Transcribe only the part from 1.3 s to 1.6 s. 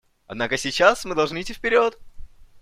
идти